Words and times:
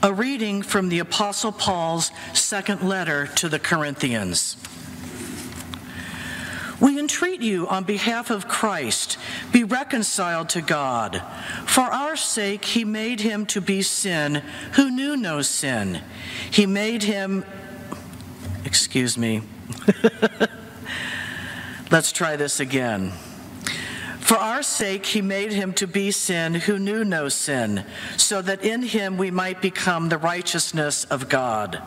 A 0.00 0.12
reading 0.12 0.62
from 0.62 0.88
the 0.88 1.00
Apostle 1.00 1.52
Paul's 1.52 2.12
second 2.32 2.82
letter 2.82 3.26
to 3.36 3.48
the 3.48 3.58
Corinthians. 3.58 4.56
We 6.80 6.98
entreat 6.98 7.40
you 7.40 7.68
on 7.68 7.84
behalf 7.84 8.30
of 8.30 8.48
Christ, 8.48 9.16
be 9.52 9.62
reconciled 9.62 10.48
to 10.50 10.60
God. 10.60 11.22
For 11.64 11.82
our 11.82 12.16
sake, 12.16 12.64
he 12.64 12.84
made 12.84 13.20
him 13.20 13.46
to 13.46 13.60
be 13.60 13.82
sin 13.82 14.42
who 14.72 14.90
knew 14.90 15.16
no 15.16 15.42
sin. 15.42 16.00
He 16.50 16.66
made 16.66 17.04
him, 17.04 17.44
excuse 18.64 19.16
me. 19.16 19.42
Let's 21.92 22.10
try 22.10 22.34
this 22.34 22.58
again. 22.58 23.12
For 24.32 24.38
our 24.38 24.62
sake, 24.62 25.04
he 25.04 25.20
made 25.20 25.52
him 25.52 25.74
to 25.74 25.86
be 25.86 26.10
sin 26.10 26.54
who 26.54 26.78
knew 26.78 27.04
no 27.04 27.28
sin, 27.28 27.84
so 28.16 28.40
that 28.40 28.64
in 28.64 28.80
him 28.80 29.18
we 29.18 29.30
might 29.30 29.60
become 29.60 30.08
the 30.08 30.16
righteousness 30.16 31.04
of 31.04 31.28
God. 31.28 31.82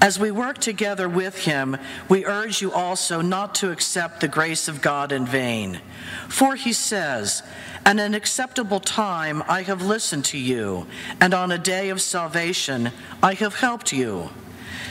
As 0.00 0.16
we 0.16 0.30
work 0.30 0.58
together 0.58 1.08
with 1.08 1.38
him, 1.38 1.76
we 2.08 2.24
urge 2.24 2.62
you 2.62 2.70
also 2.70 3.20
not 3.20 3.56
to 3.56 3.72
accept 3.72 4.20
the 4.20 4.28
grace 4.28 4.68
of 4.68 4.80
God 4.80 5.10
in 5.10 5.26
vain. 5.26 5.80
For 6.28 6.54
he 6.54 6.72
says, 6.72 7.42
At 7.84 7.98
an 7.98 8.14
acceptable 8.14 8.78
time 8.78 9.42
I 9.48 9.62
have 9.62 9.82
listened 9.82 10.24
to 10.26 10.38
you, 10.38 10.86
and 11.20 11.34
on 11.34 11.50
a 11.50 11.58
day 11.58 11.88
of 11.88 12.00
salvation 12.00 12.92
I 13.24 13.34
have 13.34 13.56
helped 13.56 13.92
you. 13.92 14.30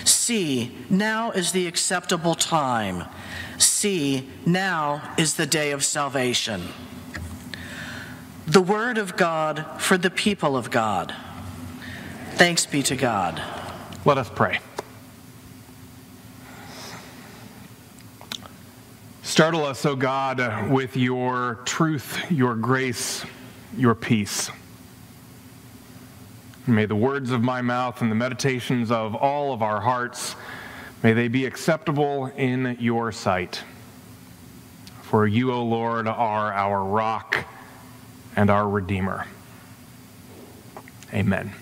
See, 0.03 0.75
now 0.89 1.31
is 1.31 1.53
the 1.53 1.67
acceptable 1.67 2.35
time. 2.35 3.05
See, 3.61 4.27
now 4.45 5.13
is 5.17 5.35
the 5.35 5.45
day 5.45 5.71
of 5.71 5.83
salvation. 5.85 6.69
The 8.47 8.61
word 8.61 8.97
of 8.97 9.15
God 9.15 9.65
for 9.79 9.97
the 9.97 10.09
people 10.09 10.57
of 10.57 10.71
God. 10.71 11.15
Thanks 12.31 12.65
be 12.65 12.81
to 12.83 12.95
God. 12.95 13.41
Let 14.03 14.17
us 14.17 14.29
pray. 14.33 14.59
Startle 19.21 19.63
us, 19.63 19.85
O 19.85 19.95
God, 19.95 20.69
with 20.71 20.97
your 20.97 21.59
truth, 21.65 22.31
your 22.31 22.55
grace, 22.55 23.23
your 23.77 23.93
peace. 23.93 24.49
May 26.65 26.85
the 26.85 26.95
words 26.95 27.31
of 27.31 27.43
my 27.43 27.61
mouth 27.61 28.01
and 28.01 28.11
the 28.11 28.15
meditations 28.15 28.89
of 28.89 29.13
all 29.13 29.53
of 29.53 29.61
our 29.61 29.81
hearts, 29.81 30.35
may 31.03 31.13
they 31.13 31.27
be 31.27 31.45
acceptable 31.45 32.25
in 32.25 32.75
your 32.79 33.11
sight. 33.11 33.63
For 35.03 35.27
you, 35.27 35.51
O 35.53 35.63
Lord, 35.63 36.07
are 36.07 36.51
our 36.51 36.83
rock 36.83 37.45
and 38.35 38.49
our 38.49 38.67
Redeemer. 38.67 39.27
Amen. 41.13 41.53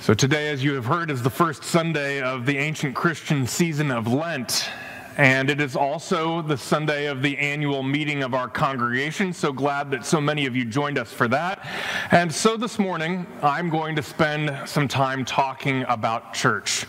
So, 0.00 0.14
today, 0.14 0.48
as 0.48 0.64
you 0.64 0.72
have 0.74 0.86
heard, 0.86 1.10
is 1.10 1.22
the 1.22 1.28
first 1.28 1.62
Sunday 1.62 2.22
of 2.22 2.46
the 2.46 2.56
ancient 2.56 2.94
Christian 2.94 3.46
season 3.46 3.90
of 3.90 4.06
Lent. 4.06 4.70
And 5.18 5.50
it 5.50 5.60
is 5.60 5.74
also 5.74 6.42
the 6.42 6.56
Sunday 6.56 7.06
of 7.06 7.22
the 7.22 7.36
annual 7.38 7.82
meeting 7.82 8.22
of 8.22 8.34
our 8.34 8.48
congregation. 8.48 9.32
So 9.32 9.52
glad 9.52 9.90
that 9.90 10.06
so 10.06 10.20
many 10.20 10.46
of 10.46 10.54
you 10.54 10.64
joined 10.64 10.96
us 10.96 11.12
for 11.12 11.26
that. 11.26 11.66
And 12.12 12.32
so 12.32 12.56
this 12.56 12.78
morning, 12.78 13.26
I'm 13.42 13.68
going 13.68 13.96
to 13.96 14.02
spend 14.02 14.68
some 14.68 14.86
time 14.86 15.24
talking 15.24 15.84
about 15.88 16.34
church 16.34 16.86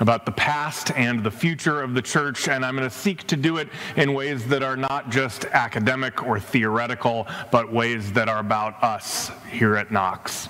about 0.00 0.24
the 0.24 0.32
past 0.32 0.90
and 0.92 1.22
the 1.22 1.30
future 1.30 1.82
of 1.82 1.94
the 1.94 2.02
church, 2.02 2.48
and 2.48 2.64
I'm 2.64 2.74
going 2.74 2.88
to 2.88 2.94
seek 2.94 3.26
to 3.28 3.36
do 3.36 3.58
it 3.58 3.68
in 3.96 4.14
ways 4.14 4.48
that 4.48 4.62
are 4.62 4.76
not 4.76 5.10
just 5.10 5.44
academic 5.44 6.26
or 6.26 6.40
theoretical, 6.40 7.28
but 7.52 7.70
ways 7.70 8.12
that 8.12 8.28
are 8.28 8.40
about 8.40 8.82
us 8.82 9.30
here 9.50 9.76
at 9.76 9.92
Knox. 9.92 10.48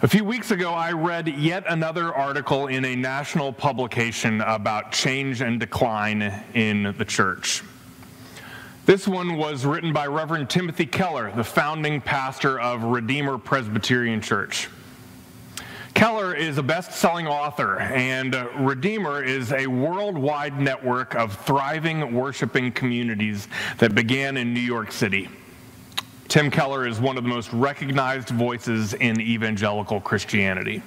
A 0.00 0.08
few 0.08 0.24
weeks 0.24 0.50
ago, 0.50 0.72
I 0.72 0.92
read 0.92 1.28
yet 1.28 1.64
another 1.68 2.14
article 2.14 2.68
in 2.68 2.84
a 2.84 2.96
national 2.96 3.52
publication 3.52 4.40
about 4.40 4.92
change 4.92 5.40
and 5.40 5.60
decline 5.60 6.22
in 6.54 6.94
the 6.96 7.04
church. 7.04 7.62
This 8.86 9.06
one 9.06 9.36
was 9.36 9.66
written 9.66 9.92
by 9.92 10.06
Reverend 10.06 10.48
Timothy 10.48 10.86
Keller, 10.86 11.30
the 11.36 11.44
founding 11.44 12.00
pastor 12.00 12.58
of 12.58 12.84
Redeemer 12.84 13.36
Presbyterian 13.36 14.22
Church. 14.22 14.68
Keller 16.08 16.34
is 16.34 16.56
a 16.56 16.62
best 16.62 16.92
selling 16.92 17.26
author, 17.26 17.80
and 17.80 18.34
uh, 18.34 18.48
Redeemer 18.60 19.22
is 19.22 19.52
a 19.52 19.66
worldwide 19.66 20.58
network 20.58 21.14
of 21.14 21.36
thriving 21.44 22.14
worshiping 22.14 22.72
communities 22.72 23.46
that 23.76 23.94
began 23.94 24.38
in 24.38 24.54
New 24.54 24.60
York 24.60 24.90
City. 24.90 25.28
Tim 26.26 26.50
Keller 26.50 26.86
is 26.86 26.98
one 26.98 27.18
of 27.18 27.24
the 27.24 27.28
most 27.28 27.52
recognized 27.52 28.30
voices 28.30 28.94
in 28.94 29.20
evangelical 29.20 30.00
Christianity. 30.00 30.82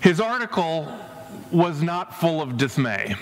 His 0.00 0.20
article 0.20 0.94
was 1.50 1.80
not 1.80 2.14
full 2.14 2.42
of 2.42 2.58
dismay. 2.58 3.14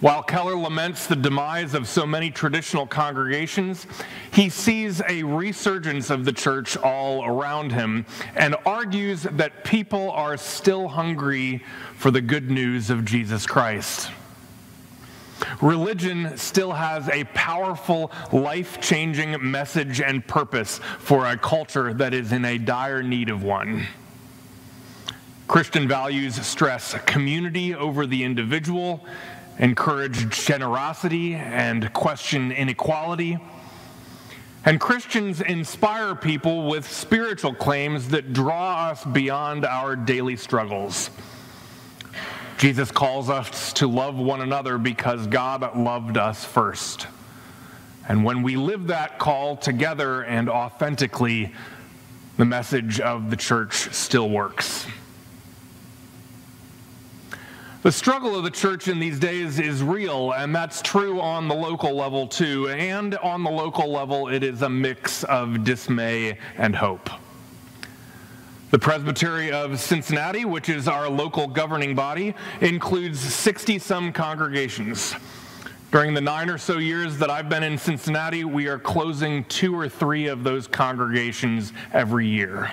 While 0.00 0.22
Keller 0.22 0.56
laments 0.56 1.06
the 1.06 1.16
demise 1.16 1.74
of 1.74 1.86
so 1.86 2.06
many 2.06 2.30
traditional 2.30 2.86
congregations, 2.86 3.86
he 4.32 4.48
sees 4.48 5.02
a 5.06 5.22
resurgence 5.24 6.08
of 6.08 6.24
the 6.24 6.32
church 6.32 6.74
all 6.78 7.22
around 7.22 7.72
him 7.72 8.06
and 8.34 8.56
argues 8.64 9.24
that 9.24 9.62
people 9.62 10.10
are 10.12 10.38
still 10.38 10.88
hungry 10.88 11.62
for 11.96 12.10
the 12.10 12.22
good 12.22 12.50
news 12.50 12.88
of 12.88 13.04
Jesus 13.04 13.46
Christ. 13.46 14.10
Religion 15.60 16.34
still 16.38 16.72
has 16.72 17.06
a 17.10 17.24
powerful, 17.34 18.10
life 18.32 18.80
changing 18.80 19.50
message 19.50 20.00
and 20.00 20.26
purpose 20.26 20.80
for 20.98 21.26
a 21.26 21.36
culture 21.36 21.92
that 21.92 22.14
is 22.14 22.32
in 22.32 22.46
a 22.46 22.56
dire 22.56 23.02
need 23.02 23.28
of 23.28 23.42
one. 23.42 23.86
Christian 25.46 25.86
values 25.86 26.36
stress 26.46 26.94
community 27.04 27.74
over 27.74 28.06
the 28.06 28.22
individual, 28.24 29.04
encourage 29.60 30.28
generosity, 30.30 31.34
and 31.34 31.92
question 31.92 32.50
inequality. 32.50 33.38
And 34.64 34.80
Christians 34.80 35.40
inspire 35.40 36.14
people 36.14 36.66
with 36.68 36.90
spiritual 36.90 37.54
claims 37.54 38.08
that 38.08 38.32
draw 38.32 38.88
us 38.88 39.04
beyond 39.04 39.64
our 39.64 39.96
daily 39.96 40.36
struggles. 40.36 41.10
Jesus 42.56 42.90
calls 42.90 43.30
us 43.30 43.72
to 43.74 43.86
love 43.86 44.16
one 44.16 44.40
another 44.40 44.76
because 44.76 45.26
God 45.26 45.76
loved 45.76 46.16
us 46.16 46.44
first. 46.44 47.06
And 48.08 48.24
when 48.24 48.42
we 48.42 48.56
live 48.56 48.88
that 48.88 49.18
call 49.18 49.56
together 49.56 50.22
and 50.22 50.48
authentically, 50.48 51.54
the 52.38 52.44
message 52.44 52.98
of 52.98 53.30
the 53.30 53.36
church 53.36 53.94
still 53.94 54.28
works. 54.28 54.86
The 57.82 57.90
struggle 57.90 58.36
of 58.36 58.44
the 58.44 58.50
church 58.50 58.88
in 58.88 59.00
these 59.00 59.18
days 59.18 59.58
is 59.58 59.82
real, 59.82 60.32
and 60.32 60.54
that's 60.54 60.82
true 60.82 61.18
on 61.18 61.48
the 61.48 61.54
local 61.54 61.96
level 61.96 62.26
too. 62.26 62.68
And 62.68 63.16
on 63.16 63.42
the 63.42 63.50
local 63.50 63.90
level, 63.90 64.28
it 64.28 64.42
is 64.42 64.60
a 64.60 64.68
mix 64.68 65.24
of 65.24 65.64
dismay 65.64 66.36
and 66.58 66.76
hope. 66.76 67.08
The 68.70 68.78
Presbytery 68.78 69.50
of 69.50 69.80
Cincinnati, 69.80 70.44
which 70.44 70.68
is 70.68 70.88
our 70.88 71.08
local 71.08 71.46
governing 71.46 71.94
body, 71.94 72.34
includes 72.60 73.18
60 73.18 73.78
some 73.78 74.12
congregations. 74.12 75.14
During 75.90 76.12
the 76.12 76.20
nine 76.20 76.50
or 76.50 76.58
so 76.58 76.76
years 76.76 77.16
that 77.16 77.30
I've 77.30 77.48
been 77.48 77.62
in 77.62 77.78
Cincinnati, 77.78 78.44
we 78.44 78.68
are 78.68 78.78
closing 78.78 79.42
two 79.44 79.74
or 79.74 79.88
three 79.88 80.26
of 80.26 80.44
those 80.44 80.66
congregations 80.66 81.72
every 81.94 82.26
year. 82.26 82.72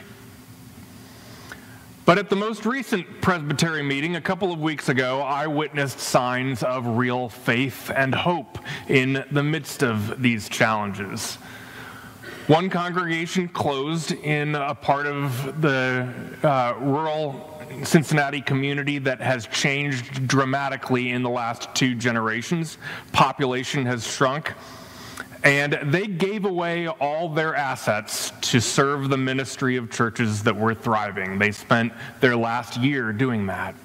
But 2.07 2.17
at 2.17 2.29
the 2.29 2.37
most 2.37 2.65
recent 2.65 3.19
Presbytery 3.19 3.83
meeting 3.83 4.15
a 4.15 4.21
couple 4.21 4.53
of 4.53 4.61
weeks 4.61 4.87
ago, 4.87 5.19
I 5.19 5.45
witnessed 5.45 5.99
signs 5.99 6.63
of 6.63 6.87
real 6.95 7.27
faith 7.27 7.91
and 7.93 8.15
hope 8.15 8.59
in 8.87 9.25
the 9.29 9.43
midst 9.43 9.83
of 9.83 10.21
these 10.21 10.47
challenges. 10.47 11.35
One 12.47 12.69
congregation 12.69 13.49
closed 13.49 14.13
in 14.13 14.55
a 14.55 14.73
part 14.73 15.05
of 15.05 15.61
the 15.61 16.07
uh, 16.43 16.75
rural 16.79 17.61
Cincinnati 17.83 18.39
community 18.39 18.99
that 18.99 19.19
has 19.19 19.45
changed 19.47 20.25
dramatically 20.29 21.09
in 21.11 21.23
the 21.23 21.29
last 21.29 21.75
two 21.75 21.93
generations. 21.93 22.77
Population 23.11 23.85
has 23.85 24.07
shrunk. 24.07 24.53
And 25.43 25.79
they 25.83 26.07
gave 26.07 26.45
away 26.45 26.87
all 26.87 27.29
their 27.29 27.55
assets 27.55 28.31
to 28.41 28.59
serve 28.59 29.09
the 29.09 29.17
ministry 29.17 29.75
of 29.75 29.91
churches 29.91 30.43
that 30.43 30.55
were 30.55 30.73
thriving. 30.73 31.37
They 31.37 31.51
spent 31.51 31.93
their 32.19 32.35
last 32.35 32.77
year 32.77 33.13
doing 33.13 33.45
that. 33.47 33.75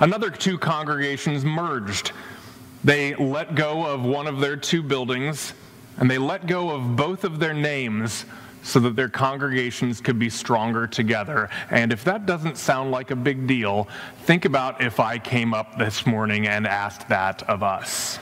Another 0.00 0.30
two 0.30 0.58
congregations 0.58 1.44
merged. 1.44 2.12
They 2.84 3.14
let 3.16 3.54
go 3.54 3.84
of 3.84 4.04
one 4.04 4.26
of 4.26 4.40
their 4.40 4.56
two 4.56 4.82
buildings 4.82 5.52
and 5.98 6.08
they 6.10 6.18
let 6.18 6.46
go 6.46 6.70
of 6.70 6.96
both 6.96 7.24
of 7.24 7.40
their 7.40 7.54
names 7.54 8.24
so 8.62 8.78
that 8.80 8.96
their 8.96 9.08
congregations 9.08 10.00
could 10.00 10.18
be 10.18 10.30
stronger 10.30 10.86
together. 10.86 11.48
And 11.70 11.92
if 11.92 12.04
that 12.04 12.26
doesn't 12.26 12.56
sound 12.56 12.90
like 12.90 13.10
a 13.10 13.16
big 13.16 13.46
deal, 13.46 13.88
think 14.24 14.44
about 14.44 14.82
if 14.82 15.00
I 15.00 15.18
came 15.18 15.54
up 15.54 15.78
this 15.78 16.06
morning 16.06 16.46
and 16.46 16.66
asked 16.66 17.08
that 17.08 17.42
of 17.44 17.62
us. 17.62 18.18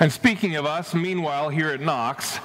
And 0.00 0.10
speaking 0.10 0.56
of 0.56 0.64
us, 0.64 0.94
meanwhile, 0.94 1.50
here 1.50 1.68
at 1.68 1.82
Knox, 1.82 2.38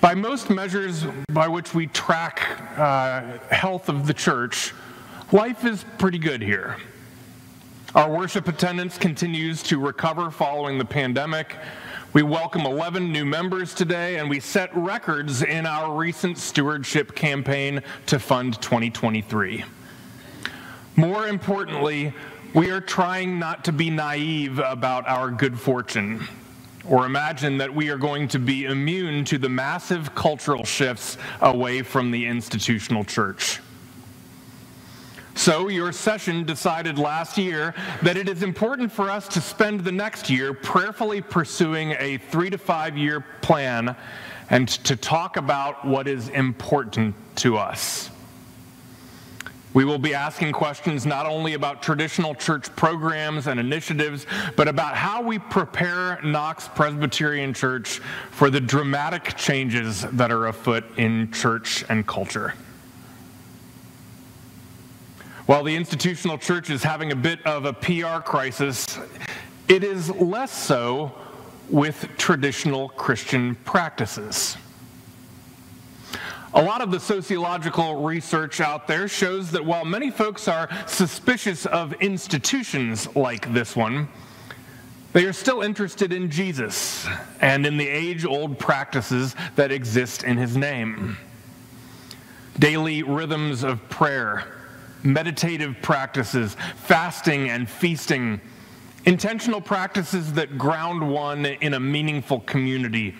by 0.00 0.14
most 0.14 0.48
measures 0.48 1.04
by 1.30 1.46
which 1.46 1.74
we 1.74 1.86
track 1.88 2.78
uh, 2.78 3.36
health 3.54 3.90
of 3.90 4.06
the 4.06 4.14
church, 4.14 4.72
life 5.30 5.66
is 5.66 5.84
pretty 5.98 6.16
good 6.16 6.40
here. 6.40 6.78
Our 7.94 8.10
worship 8.10 8.48
attendance 8.48 8.96
continues 8.96 9.62
to 9.64 9.78
recover 9.78 10.30
following 10.30 10.78
the 10.78 10.86
pandemic. 10.86 11.56
We 12.14 12.22
welcome 12.22 12.62
11 12.62 13.12
new 13.12 13.26
members 13.26 13.74
today, 13.74 14.16
and 14.16 14.30
we 14.30 14.40
set 14.40 14.74
records 14.74 15.42
in 15.42 15.66
our 15.66 15.94
recent 15.94 16.38
stewardship 16.38 17.14
campaign 17.14 17.82
to 18.06 18.18
fund 18.18 18.58
2023. 18.62 19.62
More 20.96 21.28
importantly, 21.28 22.14
we 22.54 22.70
are 22.70 22.80
trying 22.80 23.38
not 23.38 23.62
to 23.66 23.72
be 23.72 23.90
naive 23.90 24.58
about 24.58 25.06
our 25.06 25.30
good 25.30 25.60
fortune 25.60 26.26
or 26.88 27.06
imagine 27.06 27.58
that 27.58 27.74
we 27.74 27.88
are 27.90 27.96
going 27.96 28.28
to 28.28 28.38
be 28.38 28.64
immune 28.64 29.24
to 29.26 29.38
the 29.38 29.48
massive 29.48 30.14
cultural 30.14 30.64
shifts 30.64 31.16
away 31.40 31.82
from 31.82 32.10
the 32.10 32.26
institutional 32.26 33.04
church. 33.04 33.60
So, 35.36 35.68
your 35.68 35.90
session 35.90 36.44
decided 36.44 36.96
last 36.96 37.36
year 37.36 37.74
that 38.02 38.16
it 38.16 38.28
is 38.28 38.44
important 38.44 38.92
for 38.92 39.10
us 39.10 39.26
to 39.28 39.40
spend 39.40 39.80
the 39.80 39.90
next 39.90 40.30
year 40.30 40.54
prayerfully 40.54 41.22
pursuing 41.22 41.96
a 41.98 42.18
three 42.18 42.50
to 42.50 42.58
five 42.58 42.96
year 42.96 43.24
plan 43.40 43.96
and 44.50 44.68
to 44.68 44.94
talk 44.94 45.36
about 45.36 45.84
what 45.84 46.06
is 46.06 46.28
important 46.28 47.16
to 47.36 47.56
us. 47.56 48.10
We 49.74 49.84
will 49.84 49.98
be 49.98 50.14
asking 50.14 50.52
questions 50.52 51.04
not 51.04 51.26
only 51.26 51.54
about 51.54 51.82
traditional 51.82 52.32
church 52.36 52.74
programs 52.76 53.48
and 53.48 53.58
initiatives, 53.58 54.24
but 54.56 54.68
about 54.68 54.94
how 54.94 55.20
we 55.20 55.40
prepare 55.40 56.20
Knox 56.22 56.68
Presbyterian 56.68 57.52
Church 57.52 57.98
for 58.30 58.50
the 58.50 58.60
dramatic 58.60 59.36
changes 59.36 60.02
that 60.12 60.30
are 60.30 60.46
afoot 60.46 60.84
in 60.96 61.32
church 61.32 61.84
and 61.88 62.06
culture. 62.06 62.54
While 65.46 65.64
the 65.64 65.74
institutional 65.74 66.38
church 66.38 66.70
is 66.70 66.84
having 66.84 67.10
a 67.10 67.16
bit 67.16 67.44
of 67.44 67.64
a 67.64 67.72
PR 67.72 68.22
crisis, 68.22 68.98
it 69.66 69.82
is 69.82 70.08
less 70.08 70.52
so 70.52 71.12
with 71.68 72.08
traditional 72.16 72.90
Christian 72.90 73.56
practices. 73.56 74.56
A 76.56 76.62
lot 76.62 76.82
of 76.82 76.92
the 76.92 77.00
sociological 77.00 78.04
research 78.04 78.60
out 78.60 78.86
there 78.86 79.08
shows 79.08 79.50
that 79.50 79.64
while 79.64 79.84
many 79.84 80.12
folks 80.12 80.46
are 80.46 80.68
suspicious 80.86 81.66
of 81.66 81.92
institutions 81.94 83.08
like 83.16 83.52
this 83.52 83.74
one, 83.74 84.06
they 85.12 85.24
are 85.24 85.32
still 85.32 85.62
interested 85.62 86.12
in 86.12 86.30
Jesus 86.30 87.08
and 87.40 87.66
in 87.66 87.76
the 87.76 87.88
age 87.88 88.24
old 88.24 88.56
practices 88.56 89.34
that 89.56 89.72
exist 89.72 90.22
in 90.22 90.36
his 90.36 90.56
name. 90.56 91.16
Daily 92.60 93.02
rhythms 93.02 93.64
of 93.64 93.88
prayer, 93.88 94.44
meditative 95.02 95.74
practices, 95.82 96.56
fasting 96.76 97.50
and 97.50 97.68
feasting, 97.68 98.40
intentional 99.04 99.60
practices 99.60 100.32
that 100.34 100.56
ground 100.56 101.10
one 101.10 101.46
in 101.46 101.74
a 101.74 101.80
meaningful 101.80 102.38
community 102.40 103.16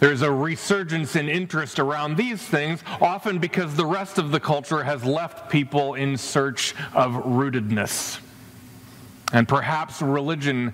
there's 0.00 0.22
a 0.22 0.32
resurgence 0.32 1.14
in 1.14 1.28
interest 1.28 1.78
around 1.78 2.16
these 2.16 2.42
things, 2.42 2.82
often 3.00 3.38
because 3.38 3.76
the 3.76 3.86
rest 3.86 4.18
of 4.18 4.32
the 4.32 4.40
culture 4.40 4.82
has 4.82 5.04
left 5.04 5.50
people 5.50 5.94
in 5.94 6.16
search 6.16 6.74
of 6.94 7.12
rootedness. 7.12 8.18
And 9.32 9.46
perhaps 9.46 10.02
religion 10.02 10.72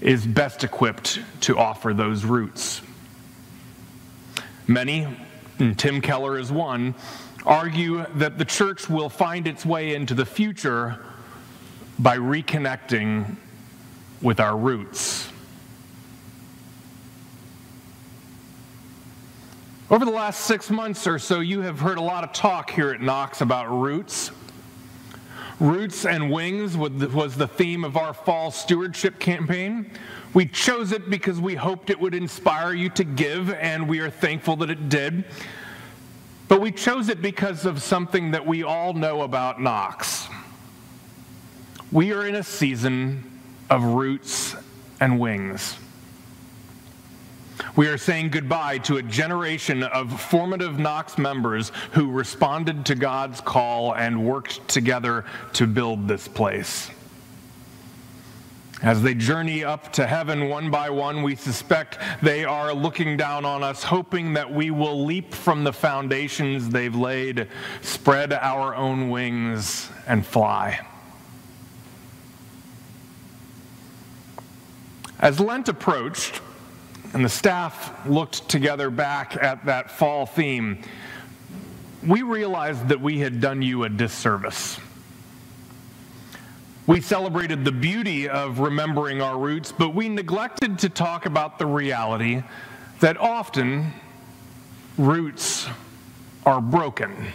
is 0.00 0.26
best 0.26 0.64
equipped 0.64 1.20
to 1.42 1.58
offer 1.58 1.92
those 1.92 2.24
roots. 2.24 2.80
Many, 4.66 5.06
and 5.58 5.78
Tim 5.78 6.00
Keller 6.00 6.38
is 6.38 6.52
one, 6.52 6.94
argue 7.44 8.06
that 8.14 8.38
the 8.38 8.44
church 8.44 8.88
will 8.88 9.08
find 9.08 9.46
its 9.46 9.66
way 9.66 9.94
into 9.94 10.14
the 10.14 10.24
future 10.24 10.98
by 11.98 12.16
reconnecting 12.16 13.36
with 14.22 14.38
our 14.38 14.56
roots. 14.56 15.19
Over 19.90 20.04
the 20.04 20.12
last 20.12 20.42
six 20.42 20.70
months 20.70 21.04
or 21.08 21.18
so, 21.18 21.40
you 21.40 21.62
have 21.62 21.80
heard 21.80 21.98
a 21.98 22.02
lot 22.02 22.22
of 22.22 22.32
talk 22.32 22.70
here 22.70 22.90
at 22.90 23.00
Knox 23.00 23.40
about 23.40 23.68
roots. 23.68 24.30
Roots 25.58 26.06
and 26.06 26.30
Wings 26.30 26.76
was 26.76 27.36
the 27.36 27.48
theme 27.48 27.82
of 27.82 27.96
our 27.96 28.14
fall 28.14 28.52
stewardship 28.52 29.18
campaign. 29.18 29.90
We 30.32 30.46
chose 30.46 30.92
it 30.92 31.10
because 31.10 31.40
we 31.40 31.56
hoped 31.56 31.90
it 31.90 31.98
would 31.98 32.14
inspire 32.14 32.72
you 32.72 32.88
to 32.90 33.02
give, 33.02 33.50
and 33.50 33.88
we 33.88 33.98
are 33.98 34.10
thankful 34.10 34.54
that 34.56 34.70
it 34.70 34.88
did. 34.88 35.24
But 36.46 36.60
we 36.60 36.70
chose 36.70 37.08
it 37.08 37.20
because 37.20 37.66
of 37.66 37.82
something 37.82 38.30
that 38.30 38.46
we 38.46 38.62
all 38.62 38.92
know 38.92 39.22
about 39.22 39.60
Knox. 39.60 40.28
We 41.90 42.12
are 42.12 42.24
in 42.24 42.36
a 42.36 42.44
season 42.44 43.40
of 43.68 43.82
roots 43.82 44.54
and 45.00 45.18
wings. 45.18 45.76
We 47.80 47.88
are 47.88 47.96
saying 47.96 48.28
goodbye 48.28 48.76
to 48.80 48.98
a 48.98 49.02
generation 49.02 49.84
of 49.84 50.20
formative 50.20 50.78
Knox 50.78 51.16
members 51.16 51.72
who 51.92 52.10
responded 52.10 52.84
to 52.84 52.94
God's 52.94 53.40
call 53.40 53.94
and 53.94 54.22
worked 54.26 54.68
together 54.68 55.24
to 55.54 55.66
build 55.66 56.06
this 56.06 56.28
place. 56.28 56.90
As 58.82 59.00
they 59.00 59.14
journey 59.14 59.64
up 59.64 59.94
to 59.94 60.06
heaven 60.06 60.50
one 60.50 60.70
by 60.70 60.90
one, 60.90 61.22
we 61.22 61.34
suspect 61.36 61.98
they 62.20 62.44
are 62.44 62.74
looking 62.74 63.16
down 63.16 63.46
on 63.46 63.62
us, 63.62 63.82
hoping 63.82 64.34
that 64.34 64.52
we 64.52 64.70
will 64.70 65.06
leap 65.06 65.34
from 65.34 65.64
the 65.64 65.72
foundations 65.72 66.68
they've 66.68 66.94
laid, 66.94 67.48
spread 67.80 68.34
our 68.34 68.74
own 68.74 69.08
wings, 69.08 69.88
and 70.06 70.26
fly. 70.26 70.86
As 75.18 75.40
Lent 75.40 75.70
approached, 75.70 76.42
and 77.12 77.24
the 77.24 77.28
staff 77.28 78.06
looked 78.06 78.48
together 78.48 78.90
back 78.90 79.36
at 79.36 79.64
that 79.66 79.90
fall 79.90 80.26
theme, 80.26 80.82
we 82.06 82.22
realized 82.22 82.88
that 82.88 83.00
we 83.00 83.18
had 83.18 83.40
done 83.40 83.62
you 83.62 83.84
a 83.84 83.88
disservice. 83.88 84.78
We 86.86 87.00
celebrated 87.00 87.64
the 87.64 87.72
beauty 87.72 88.28
of 88.28 88.58
remembering 88.58 89.20
our 89.20 89.38
roots, 89.38 89.70
but 89.70 89.94
we 89.94 90.08
neglected 90.08 90.78
to 90.80 90.88
talk 90.88 91.26
about 91.26 91.58
the 91.58 91.66
reality 91.66 92.42
that 93.00 93.16
often 93.16 93.92
roots 94.96 95.66
are 96.46 96.60
broken. 96.60 97.32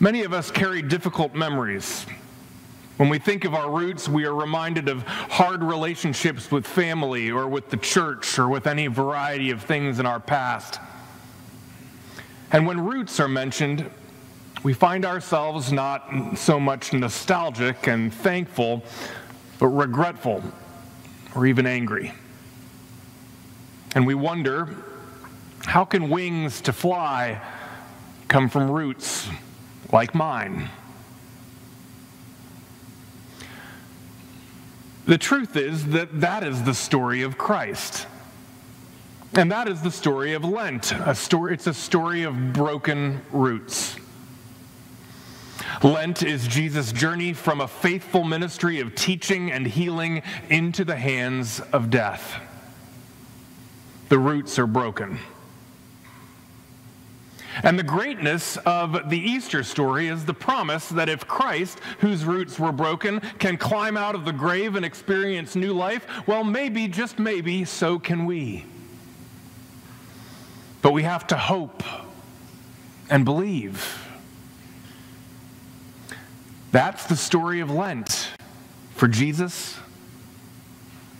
Many 0.00 0.24
of 0.24 0.32
us 0.32 0.50
carry 0.50 0.82
difficult 0.82 1.34
memories 1.34 2.06
when 2.96 3.10
we 3.10 3.18
think 3.18 3.44
of 3.44 3.54
our 3.54 3.70
roots, 3.70 4.08
we 4.08 4.24
are 4.24 4.34
reminded 4.34 4.88
of 4.88 5.02
hard 5.02 5.62
relationships 5.62 6.50
with 6.50 6.66
family 6.66 7.30
or 7.30 7.46
with 7.46 7.68
the 7.68 7.76
church 7.76 8.38
or 8.38 8.48
with 8.48 8.66
any 8.66 8.86
variety 8.86 9.50
of 9.50 9.62
things 9.62 9.98
in 9.98 10.06
our 10.06 10.18
past. 10.18 10.80
And 12.52 12.66
when 12.66 12.80
roots 12.80 13.20
are 13.20 13.28
mentioned, 13.28 13.90
we 14.62 14.72
find 14.72 15.04
ourselves 15.04 15.72
not 15.72 16.38
so 16.38 16.58
much 16.58 16.94
nostalgic 16.94 17.86
and 17.86 18.12
thankful, 18.12 18.82
but 19.58 19.68
regretful 19.68 20.42
or 21.34 21.46
even 21.46 21.66
angry. 21.66 22.12
And 23.94 24.06
we 24.06 24.14
wonder 24.14 24.74
how 25.66 25.84
can 25.84 26.08
wings 26.08 26.62
to 26.62 26.72
fly 26.72 27.42
come 28.28 28.48
from 28.48 28.70
roots 28.70 29.28
like 29.92 30.14
mine? 30.14 30.70
The 35.06 35.18
truth 35.18 35.56
is 35.56 35.86
that 35.86 36.20
that 36.20 36.42
is 36.42 36.64
the 36.64 36.74
story 36.74 37.22
of 37.22 37.38
Christ. 37.38 38.06
And 39.34 39.52
that 39.52 39.68
is 39.68 39.80
the 39.82 39.90
story 39.90 40.32
of 40.32 40.44
Lent. 40.44 40.92
A 40.92 41.14
story, 41.14 41.54
it's 41.54 41.66
a 41.68 41.74
story 41.74 42.24
of 42.24 42.52
broken 42.52 43.20
roots. 43.30 43.96
Lent 45.82 46.22
is 46.22 46.48
Jesus' 46.48 46.90
journey 46.90 47.32
from 47.32 47.60
a 47.60 47.68
faithful 47.68 48.24
ministry 48.24 48.80
of 48.80 48.94
teaching 48.94 49.52
and 49.52 49.66
healing 49.66 50.22
into 50.48 50.84
the 50.84 50.96
hands 50.96 51.60
of 51.72 51.90
death. 51.90 52.40
The 54.08 54.18
roots 54.18 54.58
are 54.58 54.66
broken. 54.66 55.18
And 57.66 57.76
the 57.76 57.82
greatness 57.82 58.56
of 58.58 59.10
the 59.10 59.18
Easter 59.18 59.64
story 59.64 60.06
is 60.06 60.24
the 60.24 60.32
promise 60.32 60.88
that 60.90 61.08
if 61.08 61.26
Christ, 61.26 61.80
whose 61.98 62.24
roots 62.24 62.60
were 62.60 62.70
broken, 62.70 63.18
can 63.40 63.56
climb 63.56 63.96
out 63.96 64.14
of 64.14 64.24
the 64.24 64.32
grave 64.32 64.76
and 64.76 64.84
experience 64.84 65.56
new 65.56 65.72
life, 65.72 66.06
well, 66.28 66.44
maybe, 66.44 66.86
just 66.86 67.18
maybe, 67.18 67.64
so 67.64 67.98
can 67.98 68.24
we. 68.24 68.64
But 70.80 70.92
we 70.92 71.02
have 71.02 71.26
to 71.26 71.36
hope 71.36 71.82
and 73.10 73.24
believe. 73.24 74.06
That's 76.70 77.06
the 77.06 77.16
story 77.16 77.58
of 77.58 77.68
Lent 77.68 78.30
for 78.94 79.08
Jesus 79.08 79.76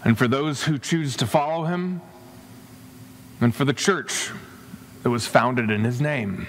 and 0.05 0.17
for 0.17 0.29
those 0.29 0.63
who 0.63 0.79
choose 0.79 1.17
to 1.17 1.27
follow 1.27 1.65
him, 1.65 2.03
and 3.41 3.53
for 3.53 3.65
the 3.65 3.73
church 3.73 4.31
that 5.07 5.11
was 5.11 5.25
founded 5.25 5.71
in 5.71 5.85
his 5.85 6.01
name. 6.01 6.49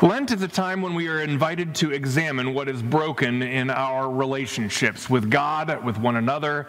Lent 0.00 0.32
is 0.32 0.42
a 0.42 0.48
time 0.48 0.82
when 0.82 0.96
we 0.96 1.06
are 1.06 1.20
invited 1.20 1.76
to 1.76 1.92
examine 1.92 2.54
what 2.54 2.68
is 2.68 2.82
broken 2.82 3.40
in 3.40 3.70
our 3.70 4.10
relationships 4.10 5.08
with 5.08 5.30
God, 5.30 5.84
with 5.84 5.96
one 5.96 6.16
another, 6.16 6.66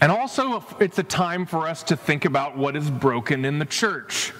and 0.00 0.10
also 0.10 0.64
it's 0.80 0.98
a 0.98 1.04
time 1.04 1.46
for 1.46 1.68
us 1.68 1.84
to 1.84 1.96
think 1.96 2.24
about 2.24 2.58
what 2.58 2.74
is 2.74 2.90
broken 2.90 3.44
in 3.44 3.60
the 3.60 3.64
church 3.64 4.32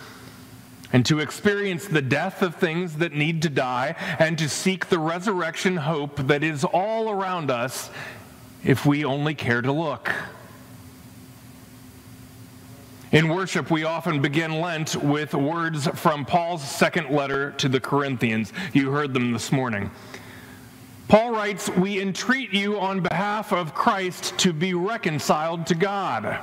and 0.93 1.07
to 1.07 1.21
experience 1.21 1.87
the 1.87 2.03
death 2.03 2.43
of 2.43 2.57
things 2.57 2.97
that 2.97 3.13
need 3.13 3.41
to 3.43 3.49
die 3.49 3.95
and 4.19 4.37
to 4.39 4.49
seek 4.49 4.89
the 4.89 4.99
resurrection 4.99 5.77
hope 5.77 6.17
that 6.27 6.43
is 6.43 6.65
all 6.65 7.09
around 7.09 7.53
us 7.53 7.89
if 8.65 8.85
we 8.85 9.05
only 9.05 9.37
care 9.37 9.63
to 9.63 9.71
look. 9.71 10.13
In 13.17 13.29
worship, 13.29 13.71
we 13.71 13.85
often 13.85 14.21
begin 14.21 14.61
Lent 14.61 14.95
with 14.95 15.33
words 15.33 15.89
from 15.95 16.27
Paul's 16.27 16.63
second 16.63 17.09
letter 17.09 17.53
to 17.53 17.67
the 17.67 17.81
Corinthians. 17.81 18.53
You 18.75 18.91
heard 18.91 19.15
them 19.15 19.33
this 19.33 19.51
morning. 19.51 19.91
Paul 21.09 21.31
writes, 21.31 21.71
We 21.71 21.99
entreat 21.99 22.53
you 22.53 22.79
on 22.79 23.01
behalf 23.01 23.55
of 23.55 23.73
Christ 23.73 24.37
to 24.41 24.53
be 24.53 24.75
reconciled 24.75 25.67
to 25.69 25.75
God. 25.75 26.39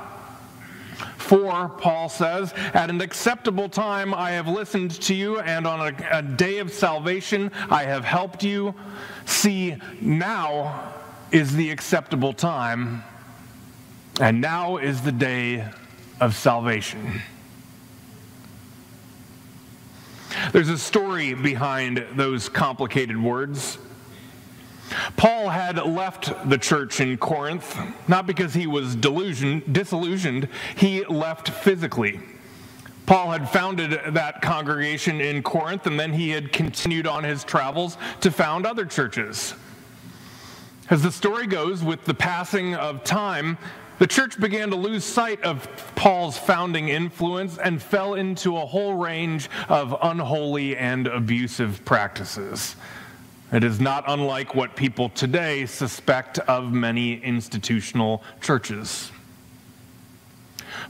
For, 1.16 1.68
Paul 1.68 2.08
says, 2.08 2.52
at 2.56 2.90
an 2.90 3.00
acceptable 3.00 3.68
time 3.68 4.12
I 4.12 4.32
have 4.32 4.48
listened 4.48 5.00
to 5.02 5.14
you, 5.14 5.38
and 5.38 5.68
on 5.68 5.94
a, 5.94 6.18
a 6.18 6.22
day 6.22 6.58
of 6.58 6.72
salvation 6.72 7.52
I 7.70 7.84
have 7.84 8.04
helped 8.04 8.42
you. 8.42 8.74
See, 9.26 9.76
now 10.00 10.92
is 11.30 11.54
the 11.54 11.70
acceptable 11.70 12.32
time, 12.32 13.04
and 14.20 14.40
now 14.40 14.78
is 14.78 15.02
the 15.02 15.12
day 15.12 15.68
of 16.20 16.34
salvation. 16.34 17.22
There's 20.52 20.68
a 20.68 20.78
story 20.78 21.34
behind 21.34 22.04
those 22.16 22.48
complicated 22.48 23.20
words. 23.20 23.78
Paul 25.16 25.48
had 25.48 25.76
left 25.78 26.48
the 26.48 26.58
church 26.58 27.00
in 27.00 27.16
Corinth, 27.16 27.76
not 28.08 28.26
because 28.26 28.54
he 28.54 28.66
was 28.66 28.96
disillusioned, 28.96 30.48
he 30.76 31.04
left 31.04 31.48
physically. 31.48 32.20
Paul 33.06 33.32
had 33.32 33.50
founded 33.50 34.14
that 34.14 34.40
congregation 34.40 35.20
in 35.20 35.42
Corinth, 35.42 35.86
and 35.86 36.00
then 36.00 36.12
he 36.12 36.30
had 36.30 36.52
continued 36.52 37.06
on 37.06 37.24
his 37.24 37.44
travels 37.44 37.98
to 38.20 38.30
found 38.30 38.66
other 38.66 38.86
churches. 38.86 39.54
As 40.90 41.02
the 41.02 41.12
story 41.12 41.46
goes, 41.46 41.82
with 41.82 42.04
the 42.04 42.14
passing 42.14 42.74
of 42.74 43.04
time, 43.04 43.58
the 43.98 44.06
church 44.06 44.40
began 44.40 44.70
to 44.70 44.76
lose 44.76 45.04
sight 45.04 45.42
of 45.42 45.68
Paul's 45.94 46.36
founding 46.36 46.88
influence 46.88 47.58
and 47.58 47.80
fell 47.80 48.14
into 48.14 48.56
a 48.56 48.66
whole 48.66 48.94
range 48.94 49.48
of 49.68 49.96
unholy 50.02 50.76
and 50.76 51.06
abusive 51.06 51.84
practices. 51.84 52.76
It 53.52 53.62
is 53.62 53.80
not 53.80 54.04
unlike 54.08 54.54
what 54.54 54.74
people 54.74 55.10
today 55.10 55.66
suspect 55.66 56.40
of 56.40 56.72
many 56.72 57.22
institutional 57.22 58.24
churches. 58.40 59.12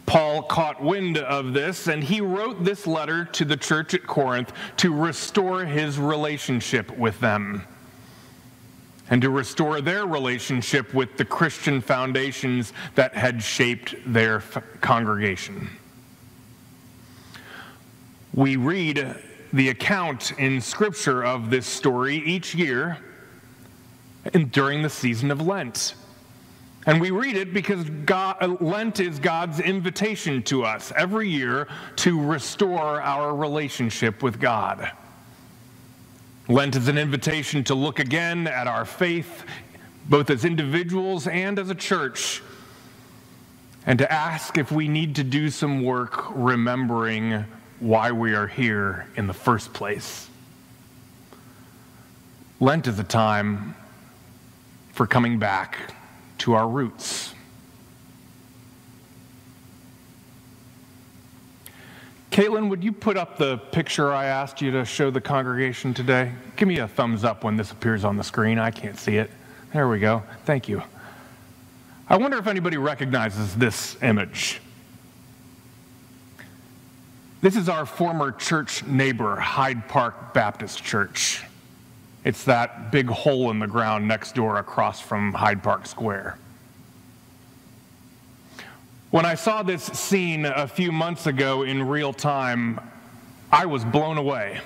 Paul 0.07 0.43
caught 0.43 0.83
wind 0.83 1.19
of 1.19 1.53
this 1.53 1.89
and 1.89 2.03
he 2.03 2.21
wrote 2.21 2.65
this 2.65 2.87
letter 2.87 3.27
to 3.27 3.45
the 3.45 3.57
church 3.57 3.93
at 3.93 4.07
Corinth 4.07 4.53
to 4.79 4.95
restore 4.95 5.65
his 5.65 5.99
relationship 5.99 6.97
with 6.97 7.21
them 7.21 7.67
and 9.11 9.21
to 9.23 9.31
restore 9.31 9.81
their 9.81 10.07
relationship 10.07 10.95
with 10.95 11.17
the 11.17 11.25
Christian 11.25 11.81
foundations 11.81 12.73
that 12.95 13.15
had 13.15 13.43
shaped 13.43 13.95
their 14.07 14.41
congregation. 14.81 15.69
We 18.33 18.57
read 18.57 19.15
the 19.53 19.69
account 19.69 20.33
in 20.39 20.61
Scripture 20.61 21.25
of 21.25 21.51
this 21.51 21.67
story 21.67 22.17
each 22.17 22.55
year 22.55 22.99
and 24.33 24.51
during 24.51 24.83
the 24.83 24.91
season 24.91 25.31
of 25.31 25.41
Lent. 25.41 25.95
And 26.87 27.01
we 27.01 27.11
read 27.11 27.37
it 27.37 27.55
because 27.55 27.89
God, 28.05 28.61
Lent 28.61 29.01
is 29.01 29.19
God's 29.19 29.61
invitation 29.61 30.43
to 30.45 30.65
us 30.65 30.93
every 30.97 31.29
year 31.29 31.69
to 31.97 32.21
restore 32.21 33.01
our 33.01 33.35
relationship 33.35 34.23
with 34.23 34.41
God. 34.41 34.91
Lent 36.47 36.77
is 36.77 36.89
an 36.89 36.99
invitation 36.99 37.65
to 37.65 37.75
look 37.75 37.99
again 37.99 38.47
at 38.47 38.67
our 38.67 38.85
faith, 38.85 39.45
both 40.11 40.29
as 40.29 40.45
individuals 40.45 41.27
and 41.27 41.59
as 41.59 41.71
a 41.71 41.75
church, 41.75 42.43
and 43.87 43.99
to 43.99 44.13
ask 44.13 44.59
if 44.59 44.71
we 44.71 44.87
need 44.87 45.17
to 45.17 45.25
do 45.25 45.49
some 45.49 45.83
work 45.83 46.27
remembering 46.35 47.47
why 47.81 48.13
we 48.13 48.35
are 48.35 48.47
here 48.47 49.07
in 49.17 49.27
the 49.27 49.33
first 49.33 49.73
place. 49.73 50.29
Lent 52.61 52.87
is 52.87 52.99
a 52.99 53.05
time 53.05 53.75
for 54.93 55.07
coming 55.07 55.39
back 55.39 55.95
to 56.39 56.53
our 56.53 56.69
roots. 56.69 57.34
Caitlin, 62.35 62.69
would 62.69 62.83
you 62.83 62.91
put 62.91 63.17
up 63.17 63.39
the 63.39 63.59
picture 63.59 64.13
I 64.13 64.25
asked 64.25 64.61
you 64.61 64.73
to 64.73 64.85
show 64.85 65.09
the 65.09 65.21
congregation 65.21 65.95
today? 65.95 66.33
Give 66.57 66.67
me 66.67 66.79
a 66.79 66.89
thumbs 66.89 67.23
up 67.23 67.45
when 67.45 67.57
this 67.57 67.71
appears 67.71 68.03
on 68.03 68.17
the 68.17 68.25
screen. 68.25 68.59
I 68.59 68.73
can't 68.73 68.99
see 68.99 69.19
it. 69.19 69.31
There 69.73 69.87
we 69.87 70.01
go. 70.01 70.25
Thank 70.45 70.69
you. 70.69 70.83
I 72.09 72.17
wonder 72.17 72.37
if 72.37 72.49
anybody 72.49 72.77
recognizes 72.77 73.55
this 73.55 73.97
image. 74.03 74.61
This 77.41 77.55
is 77.55 77.69
our 77.69 77.87
former 77.87 78.33
church 78.33 78.85
neighbor, 78.85 79.37
Hyde 79.37 79.87
Park 79.87 80.35
Baptist 80.35 80.83
Church. 80.83 81.45
It's 82.25 82.43
that 82.47 82.91
big 82.91 83.07
hole 83.07 83.53
in 83.53 83.61
the 83.61 83.69
ground 83.69 84.09
next 84.09 84.35
door 84.35 84.59
across 84.59 85.01
from 85.01 85.35
Hyde 85.35 85.63
Park 85.63 85.87
Square. 85.87 86.37
When 89.15 89.25
I 89.25 89.37
saw 89.37 89.63
this 89.63 89.85
scene 89.85 90.45
a 90.45 90.67
few 90.67 90.91
months 90.91 91.29
ago 91.29 91.63
in 91.63 91.87
real 91.87 92.13
time, 92.13 92.81
I 93.53 93.65
was 93.65 93.85
blown 93.85 94.19
away. 94.19 94.61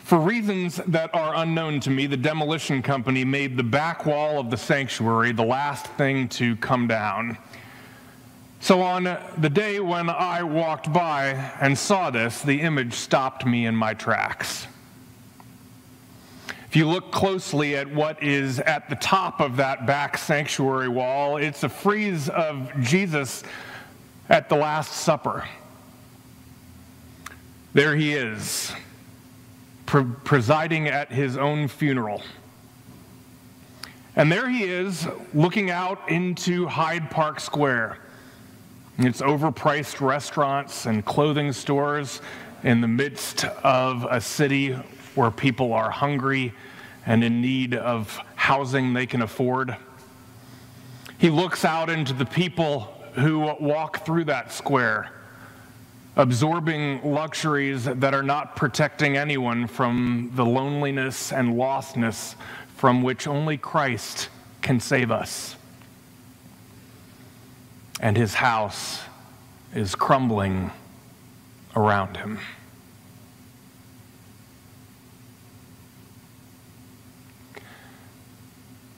For 0.00 0.18
reasons 0.18 0.76
that 0.88 1.14
are 1.14 1.34
unknown 1.36 1.80
to 1.80 1.88
me, 1.88 2.06
the 2.06 2.18
demolition 2.18 2.82
company 2.82 3.24
made 3.24 3.56
the 3.56 3.62
back 3.62 4.04
wall 4.04 4.38
of 4.38 4.50
the 4.50 4.58
sanctuary 4.58 5.32
the 5.32 5.46
last 5.46 5.86
thing 5.86 6.28
to 6.28 6.56
come 6.56 6.86
down. 6.86 7.38
So, 8.60 8.82
on 8.82 9.04
the 9.38 9.48
day 9.48 9.80
when 9.80 10.10
I 10.10 10.42
walked 10.42 10.92
by 10.92 11.28
and 11.58 11.78
saw 11.78 12.10
this, 12.10 12.42
the 12.42 12.60
image 12.60 12.92
stopped 12.92 13.46
me 13.46 13.64
in 13.64 13.74
my 13.74 13.94
tracks. 13.94 14.66
If 16.70 16.76
you 16.76 16.86
look 16.86 17.10
closely 17.10 17.74
at 17.74 17.92
what 17.92 18.22
is 18.22 18.60
at 18.60 18.88
the 18.88 18.94
top 18.94 19.40
of 19.40 19.56
that 19.56 19.86
back 19.86 20.16
sanctuary 20.16 20.86
wall, 20.86 21.36
it's 21.36 21.64
a 21.64 21.68
frieze 21.68 22.28
of 22.28 22.70
Jesus 22.80 23.42
at 24.28 24.48
the 24.48 24.54
Last 24.54 24.92
Supper. 24.92 25.48
There 27.72 27.96
he 27.96 28.12
is, 28.12 28.72
pre- 29.84 30.04
presiding 30.22 30.86
at 30.86 31.10
his 31.10 31.36
own 31.36 31.66
funeral. 31.66 32.22
And 34.14 34.30
there 34.30 34.48
he 34.48 34.62
is, 34.62 35.08
looking 35.34 35.72
out 35.72 36.08
into 36.08 36.68
Hyde 36.68 37.10
Park 37.10 37.40
Square. 37.40 37.98
It's 38.96 39.20
overpriced 39.20 40.00
restaurants 40.00 40.86
and 40.86 41.04
clothing 41.04 41.52
stores 41.52 42.20
in 42.62 42.80
the 42.80 42.86
midst 42.86 43.44
of 43.44 44.06
a 44.08 44.20
city 44.20 44.78
where 45.14 45.30
people 45.30 45.72
are 45.72 45.90
hungry 45.90 46.52
and 47.06 47.24
in 47.24 47.40
need 47.40 47.74
of 47.74 48.18
housing 48.36 48.92
they 48.92 49.06
can 49.06 49.22
afford. 49.22 49.76
He 51.18 51.30
looks 51.30 51.64
out 51.64 51.90
into 51.90 52.12
the 52.12 52.24
people 52.24 52.94
who 53.14 53.40
walk 53.60 54.04
through 54.06 54.24
that 54.24 54.52
square, 54.52 55.10
absorbing 56.16 57.02
luxuries 57.02 57.84
that 57.84 58.14
are 58.14 58.22
not 58.22 58.56
protecting 58.56 59.16
anyone 59.16 59.66
from 59.66 60.30
the 60.34 60.44
loneliness 60.44 61.32
and 61.32 61.54
lostness 61.54 62.34
from 62.76 63.02
which 63.02 63.26
only 63.26 63.56
Christ 63.56 64.28
can 64.62 64.80
save 64.80 65.10
us. 65.10 65.56
And 68.00 68.16
his 68.16 68.34
house 68.34 69.02
is 69.74 69.94
crumbling 69.94 70.70
around 71.76 72.16
him. 72.16 72.38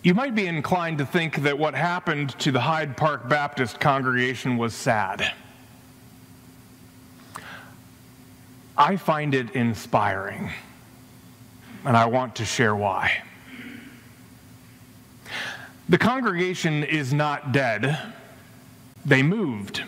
You 0.03 0.15
might 0.15 0.35
be 0.35 0.49
inclined 0.49 0.99
to 0.99 1.07
think 1.07 1.43
that 1.43 1.57
what 1.57 1.75
happened 1.75 2.37
to 2.41 2.51
the 2.51 2.61
Hyde 2.61 2.97
Park 2.97 3.29
Baptist 3.29 3.79
congregation 3.79 4.57
was 4.57 4.75
sad. 4.75 5.33
I 8.77 8.97
find 8.97 9.33
it 9.33 9.51
inspiring, 9.55 10.51
and 11.85 11.97
I 11.97 12.07
want 12.07 12.35
to 12.37 12.45
share 12.45 12.75
why. 12.75 13.23
The 15.89 15.99
congregation 15.99 16.83
is 16.83 17.13
not 17.13 17.53
dead, 17.53 17.97
they 19.05 19.23
moved. 19.23 19.85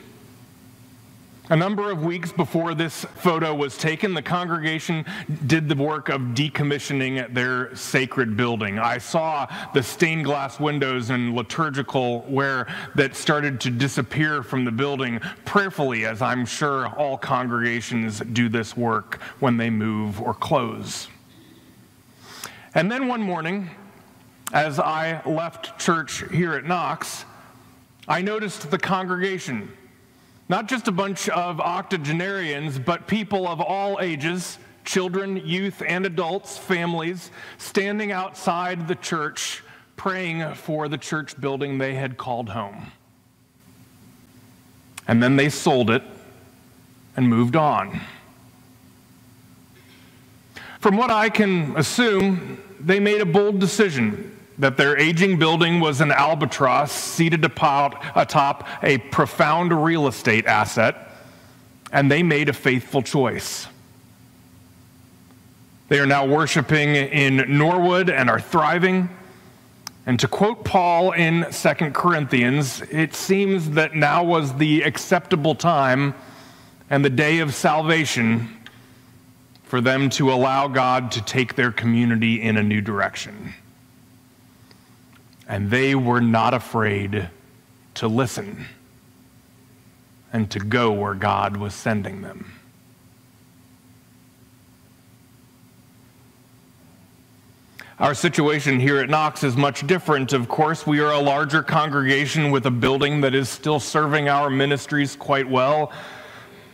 A 1.50 1.56
number 1.56 1.90
of 1.90 2.02
weeks 2.02 2.32
before 2.32 2.74
this 2.74 3.04
photo 3.16 3.54
was 3.54 3.76
taken, 3.76 4.14
the 4.14 4.22
congregation 4.22 5.04
did 5.46 5.68
the 5.68 5.74
work 5.74 6.08
of 6.08 6.22
decommissioning 6.22 7.34
their 7.34 7.76
sacred 7.76 8.34
building. 8.34 8.78
I 8.78 8.96
saw 8.96 9.46
the 9.74 9.82
stained 9.82 10.24
glass 10.24 10.58
windows 10.58 11.10
and 11.10 11.36
liturgical 11.36 12.22
ware 12.22 12.66
that 12.94 13.14
started 13.14 13.60
to 13.60 13.70
disappear 13.70 14.42
from 14.42 14.64
the 14.64 14.70
building 14.70 15.20
prayerfully, 15.44 16.06
as 16.06 16.22
I'm 16.22 16.46
sure 16.46 16.86
all 16.96 17.18
congregations 17.18 18.20
do 18.20 18.48
this 18.48 18.74
work 18.74 19.20
when 19.40 19.58
they 19.58 19.68
move 19.68 20.22
or 20.22 20.32
close. 20.32 21.08
And 22.74 22.90
then 22.90 23.06
one 23.06 23.20
morning, 23.20 23.68
as 24.54 24.80
I 24.80 25.20
left 25.26 25.78
church 25.78 26.24
here 26.32 26.54
at 26.54 26.64
Knox, 26.64 27.26
I 28.08 28.22
noticed 28.22 28.70
the 28.70 28.78
congregation 28.78 29.70
not 30.48 30.68
just 30.68 30.88
a 30.88 30.92
bunch 30.92 31.28
of 31.28 31.60
octogenarians, 31.60 32.78
but 32.78 33.06
people 33.06 33.48
of 33.48 33.60
all 33.60 33.98
ages 34.00 34.58
children, 34.84 35.36
youth, 35.46 35.82
and 35.86 36.04
adults, 36.04 36.58
families 36.58 37.30
standing 37.56 38.12
outside 38.12 38.86
the 38.86 38.94
church 38.94 39.62
praying 39.96 40.54
for 40.54 40.88
the 40.88 40.98
church 40.98 41.40
building 41.40 41.78
they 41.78 41.94
had 41.94 42.16
called 42.16 42.50
home. 42.50 42.92
And 45.08 45.22
then 45.22 45.36
they 45.36 45.48
sold 45.48 45.90
it 45.90 46.02
and 47.16 47.28
moved 47.28 47.56
on. 47.56 48.00
From 50.80 50.96
what 50.96 51.10
I 51.10 51.30
can 51.30 51.76
assume, 51.76 52.58
they 52.78 53.00
made 53.00 53.20
a 53.20 53.26
bold 53.26 53.58
decision 53.58 54.33
that 54.58 54.76
their 54.76 54.96
aging 54.96 55.38
building 55.38 55.80
was 55.80 56.00
an 56.00 56.12
albatross 56.12 56.92
seated 56.92 57.44
atop 57.44 58.68
a 58.82 58.98
profound 58.98 59.84
real 59.84 60.06
estate 60.06 60.46
asset, 60.46 61.10
and 61.92 62.10
they 62.10 62.22
made 62.22 62.48
a 62.48 62.52
faithful 62.52 63.02
choice. 63.02 63.66
They 65.88 65.98
are 65.98 66.06
now 66.06 66.26
worshiping 66.26 66.94
in 66.96 67.58
Norwood 67.58 68.08
and 68.08 68.30
are 68.30 68.40
thriving. 68.40 69.10
And 70.06 70.18
to 70.20 70.28
quote 70.28 70.64
Paul 70.64 71.12
in 71.12 71.46
2 71.50 71.74
Corinthians, 71.90 72.82
it 72.82 73.14
seems 73.14 73.70
that 73.70 73.94
now 73.94 74.22
was 74.22 74.54
the 74.54 74.82
acceptable 74.82 75.54
time 75.54 76.14
and 76.90 77.04
the 77.04 77.10
day 77.10 77.40
of 77.40 77.54
salvation 77.54 78.56
for 79.64 79.80
them 79.80 80.10
to 80.10 80.32
allow 80.32 80.68
God 80.68 81.10
to 81.12 81.22
take 81.22 81.54
their 81.54 81.72
community 81.72 82.40
in 82.40 82.56
a 82.56 82.62
new 82.62 82.80
direction 82.80 83.54
and 85.48 85.70
they 85.70 85.94
were 85.94 86.20
not 86.20 86.54
afraid 86.54 87.28
to 87.94 88.08
listen 88.08 88.66
and 90.32 90.50
to 90.50 90.58
go 90.58 90.92
where 90.92 91.14
God 91.14 91.56
was 91.56 91.74
sending 91.74 92.22
them. 92.22 92.52
Our 98.00 98.14
situation 98.14 98.80
here 98.80 98.98
at 98.98 99.08
Knox 99.08 99.44
is 99.44 99.56
much 99.56 99.86
different. 99.86 100.32
Of 100.32 100.48
course, 100.48 100.84
we 100.84 100.98
are 100.98 101.12
a 101.12 101.20
larger 101.20 101.62
congregation 101.62 102.50
with 102.50 102.66
a 102.66 102.70
building 102.70 103.20
that 103.20 103.36
is 103.36 103.48
still 103.48 103.78
serving 103.78 104.28
our 104.28 104.50
ministries 104.50 105.14
quite 105.14 105.48
well. 105.48 105.92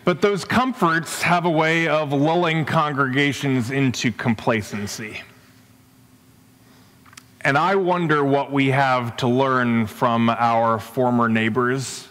But 0.06 0.22
those 0.22 0.46
comforts 0.46 1.20
have 1.20 1.44
a 1.44 1.50
way 1.50 1.88
of 1.88 2.14
lulling 2.14 2.64
congregations 2.64 3.70
into 3.70 4.12
complacency. 4.12 5.20
And 7.42 7.56
I 7.56 7.76
wonder 7.76 8.22
what 8.22 8.52
we 8.52 8.68
have 8.68 9.16
to 9.18 9.28
learn 9.28 9.86
from 9.86 10.28
our 10.28 10.78
former 10.78 11.26
neighbors 11.26 12.06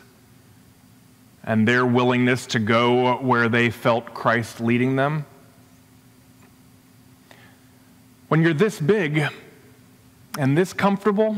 and 1.43 1.67
their 1.67 1.85
willingness 1.85 2.47
to 2.47 2.59
go 2.59 3.17
where 3.17 3.47
they 3.47 3.69
felt 3.69 4.13
Christ 4.15 4.59
leading 4.59 4.95
them. 4.95 5.27
When 8.27 8.41
you're 8.41 8.55
this 8.55 8.79
big 8.79 9.27
and 10.37 10.57
this 10.57 10.73
comfortable, 10.73 11.37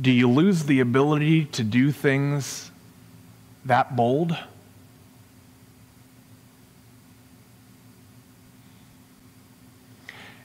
do 0.00 0.10
you 0.10 0.28
lose 0.28 0.64
the 0.64 0.80
ability 0.80 1.44
to 1.46 1.62
do 1.62 1.92
things 1.92 2.72
that 3.64 3.94
bold? 3.94 4.36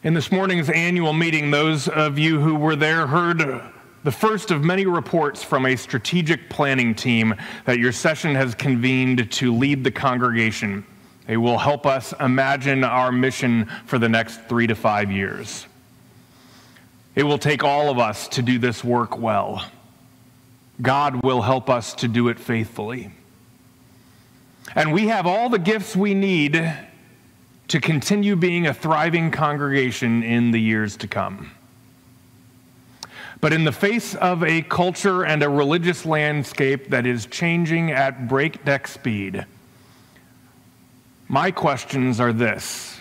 In 0.04 0.14
this 0.14 0.34
morning's 0.34 0.70
annual 0.70 1.14
meeting, 1.14 1.50
those 1.50 1.88
of 1.88 2.20
you 2.20 2.42
who 2.42 2.56
were 2.56 2.76
there 2.76 3.08
heard 3.08 3.62
the 4.04 4.12
first 4.12 4.52
of 4.52 4.62
many 4.62 4.86
reports 4.86 5.42
from 5.42 5.66
a 5.66 5.78
strategic 5.78 6.50
planning 6.50 6.94
team 6.94 7.34
that 7.64 7.80
your 7.80 7.94
session 7.94 8.36
has 8.36 8.54
convened 8.54 9.32
to 9.32 9.56
lead 9.56 9.82
the 9.86 9.92
congregation. 9.92 10.86
They 11.26 11.38
will 11.38 11.58
help 11.58 11.86
us 11.86 12.14
imagine 12.20 12.84
our 12.84 13.14
mission 13.14 13.72
for 13.86 13.98
the 13.98 14.10
next 14.10 14.42
three 14.50 14.68
to 14.68 14.76
five 14.76 15.10
years. 15.10 15.68
It 17.16 17.24
will 17.24 17.38
take 17.38 17.64
all 17.64 17.90
of 17.90 17.98
us 17.98 18.28
to 18.30 18.42
do 18.42 18.60
this 18.60 18.84
work 18.84 19.18
well. 19.18 19.66
God 20.82 21.24
will 21.24 21.42
help 21.42 21.70
us 21.70 21.94
to 21.96 22.10
do 22.10 22.28
it 22.28 22.42
faithfully. 22.42 23.10
And 24.76 24.92
we 24.92 25.08
have 25.08 25.26
all 25.26 25.48
the 25.48 25.60
gifts 25.60 25.96
we 25.96 26.14
need 26.14 26.62
to 27.68 27.80
continue 27.80 28.36
being 28.36 28.68
a 28.68 28.74
thriving 28.74 29.32
congregation 29.32 30.24
in 30.24 30.52
the 30.52 30.60
years 30.60 30.98
to 30.98 31.08
come. 31.08 31.52
But 33.42 33.52
in 33.52 33.66
the 33.66 33.72
face 33.72 34.16
of 34.16 34.44
a 34.44 34.62
culture 34.62 35.26
and 35.26 35.44
a 35.44 35.50
religious 35.50 36.06
landscape 36.06 36.90
that 36.90 37.06
is 37.06 37.26
changing 37.26 37.92
at 37.92 38.28
breakneck 38.28 38.88
speed, 38.88 39.46
my 41.28 41.52
questions 41.52 42.20
are 42.20 42.32
this 42.32 43.00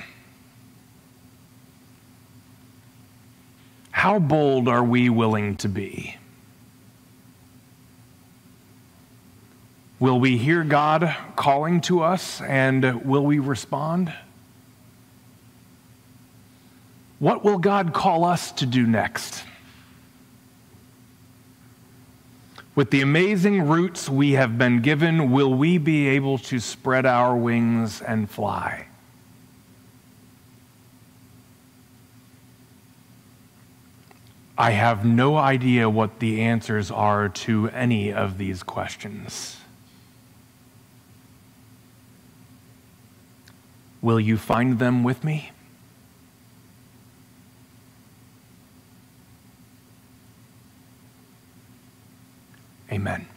How 3.92 4.18
bold 4.18 4.66
are 4.66 4.83
we 4.83 5.11
willing 5.11 5.57
to 5.59 5.68
be? 5.68 6.16
Will 10.01 10.18
we 10.18 10.38
hear 10.38 10.64
God 10.64 11.14
calling 11.37 11.81
to 11.83 12.03
us 12.03 12.40
and 12.40 13.05
will 13.05 13.25
we 13.25 13.38
respond? 13.38 14.12
What 17.23 17.45
will 17.45 17.59
God 17.59 17.93
call 17.93 18.25
us 18.25 18.51
to 18.51 18.67
do 18.67 18.85
next? 18.85 19.45
With 22.75 22.91
the 22.91 23.01
amazing 23.01 23.69
roots 23.69 24.09
we 24.09 24.33
have 24.33 24.59
been 24.59 24.81
given, 24.81 25.31
will 25.31 25.55
we 25.55 25.79
be 25.79 26.09
able 26.09 26.37
to 26.39 26.59
spread 26.59 27.07
our 27.07 27.37
wings 27.37 28.03
and 28.03 28.29
fly? 28.29 28.87
I 34.59 34.73
have 34.73 35.05
no 35.05 35.37
idea 35.37 35.89
what 35.89 36.19
the 36.19 36.41
answers 36.41 36.91
are 36.91 37.29
to 37.29 37.69
any 37.69 38.13
of 38.13 38.37
these 38.37 38.65
questions. 38.65 39.59
Will 44.01 44.19
you 44.19 44.37
find 44.37 44.81
them 44.81 45.05
with 45.05 45.23
me? 45.23 45.53
Amen. 52.92 53.32